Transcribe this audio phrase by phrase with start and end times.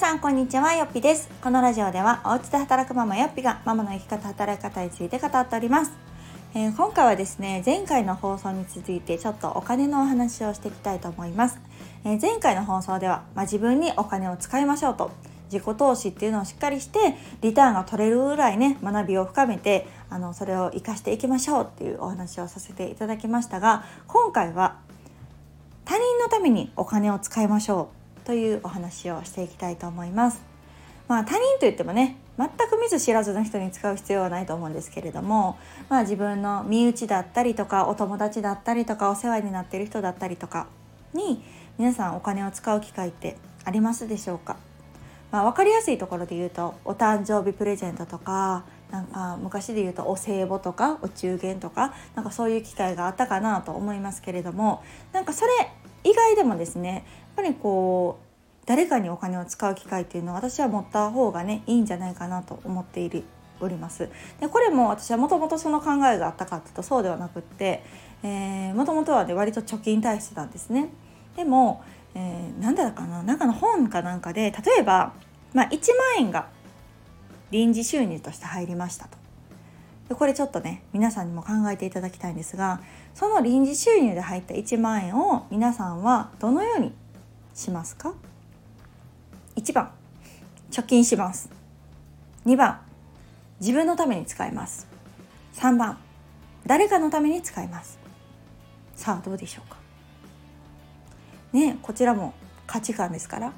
[0.00, 1.28] さんこんにちはよっぴです。
[1.42, 5.92] このラジオではお家で働くママよっぴがママの生き方働き方について語っております、
[6.54, 11.60] えー、今回はですね前回の放送に続いてちょっとお金のお話をしていきたいと思います、
[12.06, 15.10] えー、前回の放送では、まあ、自分にお金を使いましょうと。
[15.52, 24.78] 自己投資っていうのをしっかりしてリターンが取れるぐらいね学びを深めてあのそれを活かしていきましょうっていうお話をさせていただきましたが今回は
[25.84, 27.99] 他人のためにお金を使いましょう。
[28.30, 30.40] というお話をしていきたいと思います。
[31.08, 40.68] まあ、他人といってもね全く見ず知らずの人に使う必要はないと思うんですけれども、まあ、自分の身内だったりとかお友達だったりとかお世話になっている人だったりとか
[41.12, 41.42] に
[41.76, 44.56] 皆さんお金を使う機会ってありますでしょうか、
[45.32, 55.50] まあ、分かりやすいところで言うとお誕生日プレゼントとかなんか昔で言うとお歳暮とかお中元とかなんかそういう機会があったかなと思いますけれどもなんかそれ
[56.04, 57.02] 以外でもですねやっ
[57.36, 58.29] ぱりこう
[58.70, 63.24] 誰かにお金を使う機会っていうのは私は持った方がねいいんじゃないかなと思っている
[63.58, 64.08] おります。
[64.38, 67.82] でこれも私はもともとその考えがあったかっていうとそうではなくって
[68.76, 70.90] もともとはね割と貯金体質なんですね。
[71.34, 71.82] でも、
[72.14, 75.14] えー、なんだかななんかの本かなんかで例えば、
[75.52, 75.70] まあ、1
[76.16, 76.46] 万円が
[77.50, 79.18] 臨時収入として入りましたと。
[80.10, 82.80] でこれちょっとね皆さんにも考えていただきたいんですが
[83.16, 86.92] その臨時収入で入った1万円を皆さんはどのように
[87.52, 88.14] しますか？
[89.60, 89.90] 1番。
[90.70, 91.50] 貯金します。
[92.46, 92.80] 2番。
[93.60, 94.86] 自分のために使います。
[95.56, 95.98] 3番。
[96.66, 97.98] 誰かのために使います。
[98.96, 99.76] さあどうでしょうか。
[101.52, 102.32] ねこちらも
[102.66, 103.52] 価値観ですから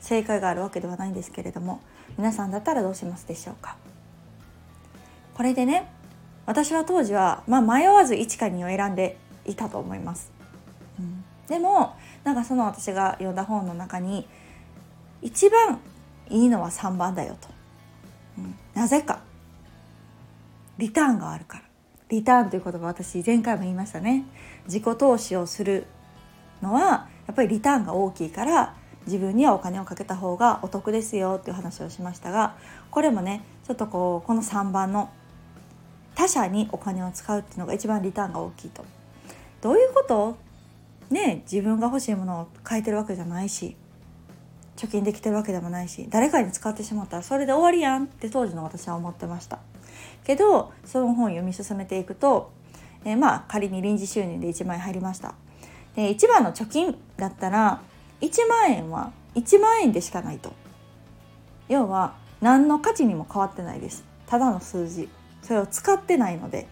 [0.00, 1.80] 正解があるわけではないんですけれども
[2.18, 3.76] 皆さんだったらどうしますでしょうか。
[5.34, 5.90] これでね
[6.46, 10.32] 私は当時は、まあ、迷わず1か2を選んでいたと思います、
[10.98, 14.26] うん、でもなんかその私が読んだ本の中に
[15.22, 15.80] 一番
[16.28, 17.48] いいのは3番だよと、
[18.38, 19.20] うん、なぜか。
[20.78, 21.64] リターンがあるから。
[22.08, 24.24] リターンという言葉私前回も言いましたね。
[24.66, 25.86] 自己投資をする
[26.62, 28.74] のはやっぱりリターンが大きいから
[29.06, 32.56] 自分にはお金をかけた方がお得ですよっていう話をしましたが
[32.90, 35.10] これもねちょっとこうこの3番の
[36.14, 38.84] 他者にお金を使うっていうのが一番リターンが大きいと。
[39.60, 40.36] どういうこと？
[41.10, 43.76] ね自分が欲しいものを変えてるわけじゃないし。
[44.78, 49.58] 貯金できてるわけでもないし誰かに使ってしまったらそれで終わりやんって当時の私は思ってました。
[50.24, 52.52] けどその本読み進めていくと、
[53.04, 55.34] えー、まあ仮に臨時収入で1万円入りました。
[55.96, 57.82] で1番の貯金だったら
[58.20, 60.52] 1万円は1万円でしかないと。
[61.68, 64.04] 要は何の価値にも変わってないです。
[64.26, 65.08] ただの数字。
[65.42, 66.68] それを使ってないので。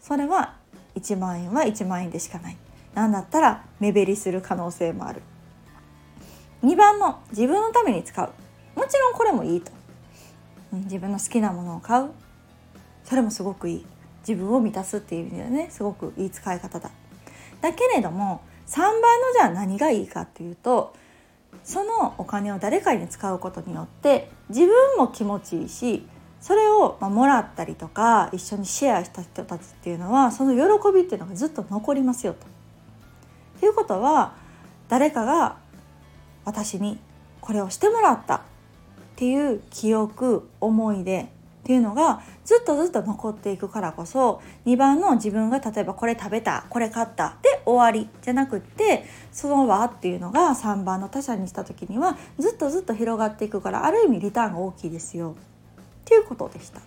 [0.00, 0.56] それは
[0.96, 2.56] 1万円は1万円でしかない。
[2.94, 5.22] 何だったら目減りする可能性もある。
[6.64, 8.30] 2番の自分のために使う。
[8.74, 9.70] もちろんこれもいいと。
[10.72, 12.10] 自分の好きなものを買う。
[13.04, 13.86] それもすごくいい。
[14.26, 16.90] 自分を満たすっていう意味ではねすごくいい使い方だ。
[17.60, 19.00] だけれども3番の
[19.34, 20.94] じゃあ何がいいかっていうと
[21.62, 26.06] そのお金を誰かに使うことによって自分も気持ちいいし
[26.40, 32.46] それをまもらったりとか一緒にシェアした人たちっていうのはその喜びっていうのがずっと残りますよと。
[33.60, 34.34] ということは
[34.88, 35.56] 誰かが
[36.44, 36.98] 私に
[37.40, 38.40] これをしてもらったっ
[39.16, 41.26] ていう記憶思い出っ
[41.66, 56.80] ていうのがずっとずっと残っていくからこそ2番の自分が例えばこれ食べたこれ買ったで終わりじゃなくってその輪っていうのが3番の他者にした時にはずっとずっと広がっていくからある意味リターンが大きいですよっていうことでした。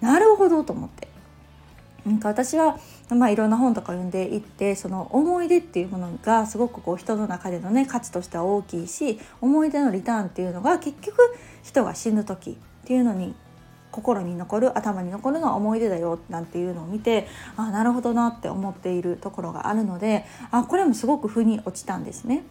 [0.00, 1.15] なるほどと思って。
[2.06, 2.78] なんか私は、
[3.10, 11.18] まあ、いろんな本とか読んでいってその思い出っていうものがすごくこう人の中でのね価値としては大きいし思い出のリターンっていうのが結局
[11.64, 12.54] 人が死ぬ時っ
[12.86, 13.34] ていうのに
[13.90, 22.44] 心に残る頭に残るのは思い出だよなんていうのを見てあなるほどなって思っているところがあるのであこれもすごく腑に落ちたんですね。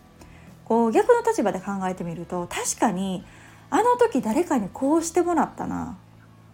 [0.65, 3.23] こう逆の立場で考えてみると確かに
[3.69, 5.95] あの時誰かにこうしてもらったな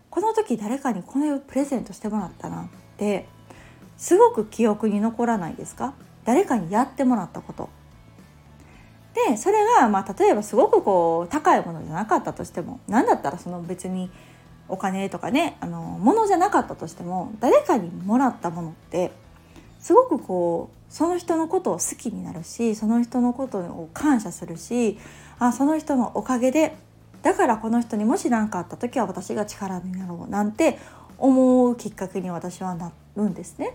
[0.10, 2.70] この時誰かにこのプレゼントしてもらったな
[3.01, 3.25] って
[3.98, 5.95] すごく記憶に残らないですか？
[6.24, 7.69] 誰かにやってもらったこと。
[9.30, 14.09] でそれがまあ例えばすごくこう高いものじゃなかったとしても何だったらその別に
[14.69, 19.12] お金とかねあの物じゃなかったとしても誰かにもらったものって
[19.80, 24.98] すごくこうその人のことを好きになるしその人のことを感謝するし
[25.39, 26.77] あその人のおかげで
[27.21, 30.80] だからこの人にもし何かあった時は私が力になろうなんて
[31.22, 33.68] 思うきっかけに私はなるんですね。
[33.68, 33.70] っ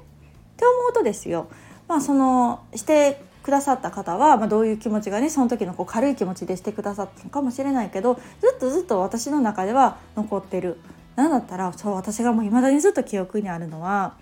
[0.57, 1.49] て思うとですよ
[1.87, 8.21] まあそのしてくださった方は、まあ、どういう気持ちがねその時のこう軽い気持ちでしてくださったのかもしれないけどず
[8.57, 10.79] っとずっと私の中では残ってる。
[11.15, 14.15] なんだったらそう私がもう未だにずっと記憶にあるのは、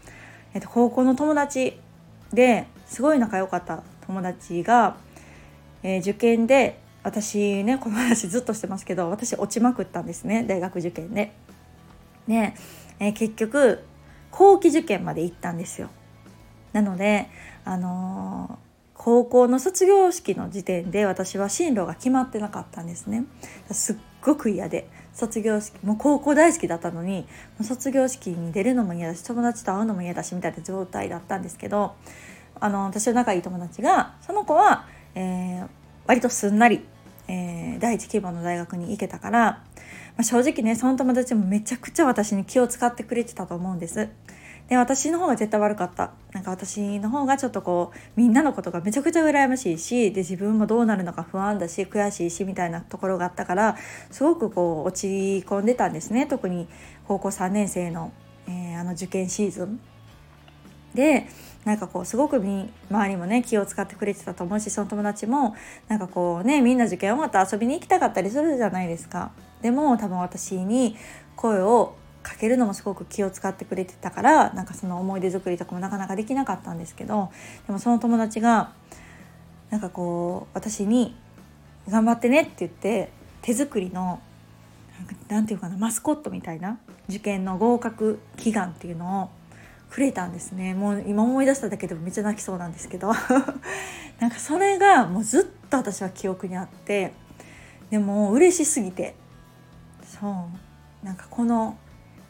[0.52, 1.80] えっと、高校の友達
[2.32, 4.96] ですごい仲良かった友達が、
[5.82, 11.32] えー、受験で私ねこの話ずっとしてますけど私落ちまくったんですね大学受験で。
[12.26, 12.56] ね、
[12.98, 13.84] えー、結局
[14.30, 15.90] 後期受験まで行ったんですよ。
[16.72, 17.28] なので、
[17.64, 23.24] あのー、高校の卒業式の時点で私は進路が決まってなかったんですね。
[23.70, 27.26] すっごく嫌で卒業式もう高校大好きだったのに
[27.62, 31.94] 卒業式に出るのも嫌だし友達と会うのも嫌だしみたいな状態だったんですけど
[32.58, 35.68] あの私の仲いい友達がその子は、えー、
[36.06, 36.84] 割とすんなり、
[37.28, 39.64] えー、第一希望の大学に行けたから、
[40.16, 44.08] まあ、正直ねその友達もめちゃくちゃ私に気を使ってくれてたと思うんです。
[44.68, 53.76] で私の方が絶対悪かったなんか私の方がちょっとこうみんなのことがめちゃくちゃ羨ましいしで自分もどうなるのか不安だし悔しいしみたいなところがあったから
[54.10, 56.66] すごくこう落ち込んでたんですね特に
[57.06, 58.12] 高校3年生の、
[58.48, 59.80] えー、あの受験シーズン。
[60.94, 61.26] で
[61.64, 65.56] なんかこうすごく周りもね気を使ってくれてたと思うしその友達も
[65.88, 69.32] なんかこうねみんな受験終わった遊びに行きたかったりするじゃないですか。
[69.64, 70.94] でも多分私に
[71.36, 77.32] 声をかけるのもすごく気を使ってくれてたからなんかその思い出作りとかもなかなかできなかったんですけど
[77.66, 78.74] でもその友達が
[79.70, 81.16] なんかこう私に
[81.88, 84.20] 「頑張ってね」って言って手作りの
[85.28, 86.78] 何て言うかなマスコットみたいな
[87.08, 89.30] 受験の合格祈願っていうのを
[89.90, 90.74] くれたんですね。
[90.74, 93.12] もう今思い出しただけでもめっちゃ泣きそうなんですけど。
[94.20, 97.12] なんかそれがもうずっと私は記憶にあって
[97.90, 99.14] でも嬉しすぎて
[100.20, 100.28] そ
[101.02, 101.76] うなんかこの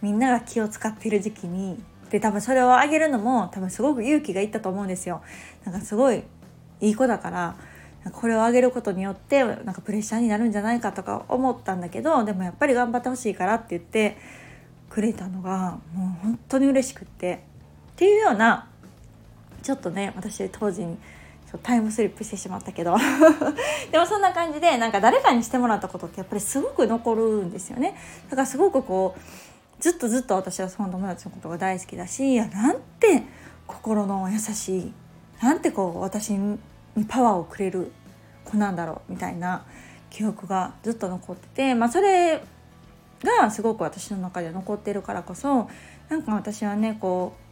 [0.01, 5.23] みんなが気を使ってる時期にで多分それをあげるのも多分すごく勇気がいったと思うんですよ。
[5.65, 6.23] なんかすごい
[6.81, 7.57] いい子だから
[8.13, 14.19] これをあげることによってなんかプレッシャーになるんじゃないかとか思ったんだけどでもやっぱり頑張ってほしいからって言って
[14.91, 17.45] くれたのがもう本当に嬉しくって
[17.93, 18.69] っていうような
[19.63, 20.99] ちょっとね私当時に
[21.63, 22.97] タイムスリップしてしまったけど。
[23.91, 27.97] でもそんな感じでなんか誰かにしてもらったことってやっぱりすごく残るんですよね。
[28.31, 29.21] だからすごくこう
[29.81, 33.23] ずっとずっと私はその友達のことが大好きだしいやなんて
[33.67, 34.93] 心の優しい
[35.43, 36.59] なんてこう私に
[37.09, 37.91] パワーをくれる
[38.45, 39.65] 子なんだろうみたいな
[40.11, 42.41] 記憶がずっと残ってて、まあ、それ
[43.41, 45.69] がすごく私の中で残ってるからこそ
[46.09, 47.44] なんか私はねこう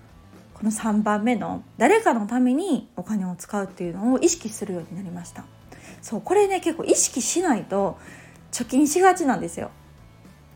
[0.62, 5.44] この3番目の誰かのためにお金を使うっていうのを意識するようになりました。
[6.00, 7.98] そうこれね結構意識しないと
[8.52, 9.72] 貯金しがちなんですよ。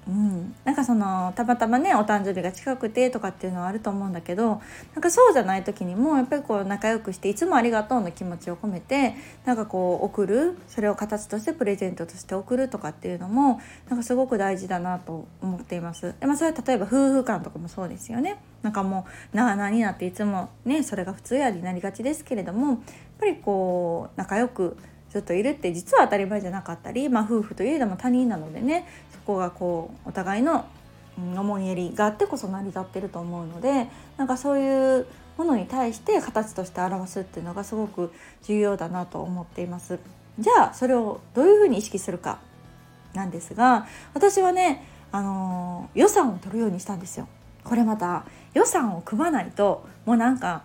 [0.09, 4.61] うん、なんかそのたまたまねお誕生日が近くてとかっていうのはあると思うんだけど
[4.95, 9.15] なんかそうじゃない時にもやっぱりこう仲良くしていつもありがとうの気持ちを込めて
[9.45, 16.15] なんかこう送るそれを形としてプレゼントとして送るとかっていうのもなんかすごく大事だなと思っています。
[16.21, 18.39] でまあ、それは例えば夫婦間とかもそうですよね。
[18.63, 22.79] なんかもうなあなあになっていつもねそれが普通やになりがちですけれどもやっ
[23.19, 24.77] ぱりこう仲良く
[25.17, 30.67] ずっといるって実は当たり前じゃなかったり、まあ、夫婦といえども他人なのでねそこがこうお互いの
[31.17, 35.07] 思いやりがあってこそ成り立ってると思うのでなんかそういう
[35.39, 39.99] ものに対して形として表すっていうのがすごく重要だなと思っています。
[40.39, 42.39] じゃあそれをどういうふうに意識するか
[43.15, 47.27] なんですが私はね、あのー、予算を取るようにしたんですよ。
[47.65, 50.65] これまた予算を組まないともうなんか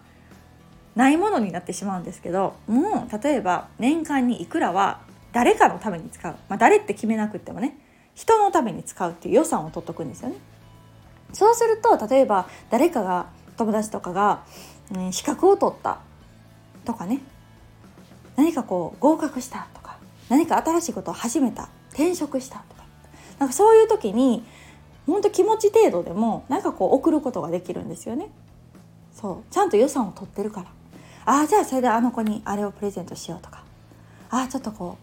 [0.95, 7.77] ないものになってしまうんですけどもう例えば年間にいくらは誰かのために使う、まあ、誰って決めなくってもね
[8.15, 10.35] 人のために使うっていう予算を取っとくんですよね。
[11.33, 14.43] そうすると例えば誰かが友達とかが、
[14.93, 15.99] うん、資格を取った。
[16.83, 17.21] とかね。
[18.35, 19.97] 何かこう合格したとか。
[20.29, 21.69] 何か新しいことを始めた。
[21.89, 22.83] 転職したとか。
[23.39, 24.43] なんかそういう時に
[25.05, 28.29] 本当気持ち程度でもなんかこう送ることができるんですよね。
[29.13, 29.53] そう。
[29.53, 30.67] ちゃんと予算を取ってるから。
[31.25, 33.63] ああじゃあそれであの子にあれをプレゼントしようとか
[34.29, 34.97] ああちょっとこ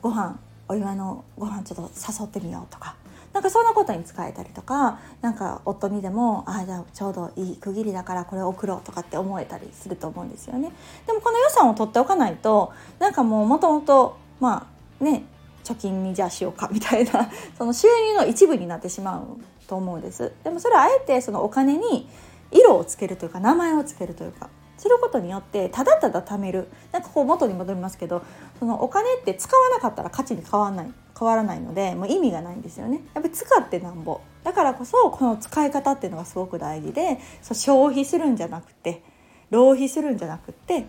[0.00, 2.96] うご飯お祝いのご飯ちょっと誘ってみようとか
[3.32, 10.72] なんかそんなことに使えたりとかなんか夫にでもああじゃあちょうどいい区切りだからこれを送ろうとかって思えたりすると思うんですよね。
[11.06, 14.66] でもこの予算を取っておかないとなんかもうもともとま
[15.00, 15.24] あね
[15.62, 19.22] 貯金にじゃあしようかみたいな その収入の一部になってしまう
[19.68, 20.32] と思うんです。
[20.42, 22.08] でもそれはあえてそのお金に
[22.50, 24.48] 色をつけるというか名前をつけるというか
[24.80, 26.66] することによってただただ貯める。
[26.90, 28.22] なんかこう元に戻りますけど
[28.58, 30.92] そのお金って使わなかったら価値に変わらない。
[31.18, 33.02] 変わらないのでもう意味がないんですよね。
[33.12, 34.22] やっぱり使ってなんぼ。
[34.42, 39.02] だからこそこの使い方っていうのがすごく大事でそう消費するんじゃなくて
[39.50, 40.86] 浪費するんじゃなくて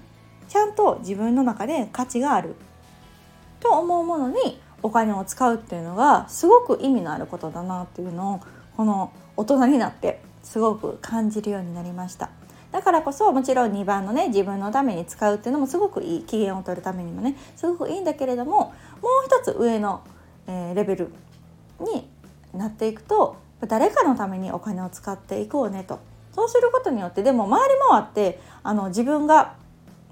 [0.47, 2.55] ちゃんと自分の中で価値がある。
[3.59, 8.39] と思うものにお金を使うっていうのがすごく意味のあることだなっていうのを
[8.77, 12.29] この大人になってすごく感じるようになりました。
[12.71, 18.73] だからこそもちろん2番のね自分のために使うっていうのもすごくいい機嫌を取るためにもねすごくいいんだけれどももう
[19.25, 20.01] 一つ上の、
[20.47, 21.11] えー、レベル
[21.79, 22.07] に
[22.53, 23.37] なっていくと
[23.67, 25.99] 誰かのためにお金を使っていこうねと
[26.33, 29.55] そうすることによってでも回り回ってあの自分が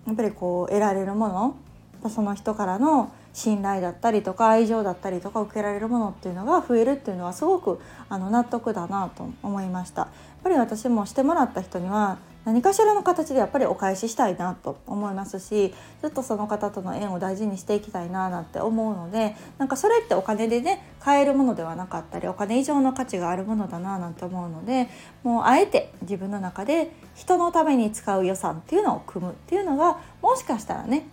[0.05, 10.01] やっぱりこう得られるものその人からの信頼だったりとか愛情だったりとか受けられるものっていうのが増えるっていうのはすごくあの納得だなと思いました。
[10.01, 10.09] やっ
[10.43, 12.17] ぱり私もしてもらった人には
[12.49, 24.89] 何かしらの形でやっぱりお返ししたいなと思いますしずっとその方との縁を大事にしていきたいななんて思うのでなんかそれってお金でね買えるものではなかったりお金以上の価値があるものだななんて思うので
[25.21, 31.07] もうあえて自分の中で人のために使う予算っていうのを組むっていうのがもしかしたらね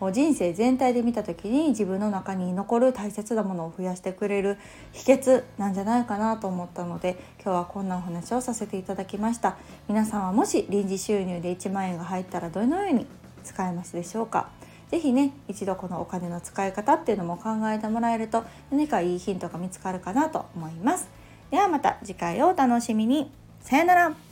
[0.00, 4.56] こう人生全体で見た時に自分の中に残る大切なものを増やしてくれる
[4.92, 9.58] 秘訣なんじゃないかなと思ったので今日はこんなお話をさせていただきました。
[9.88, 13.06] 皆さんはもし臨時収入で1万円が入ったらどのように
[13.44, 14.48] 使えますでしょうか？
[14.90, 21.08] 是非ね一度このお金の使い方っていうのも考えてもらえると何かいいヒントが見つかるかなと思います。
[21.50, 23.30] ではまた次回をお楽しみに。
[23.60, 24.29] さよなら。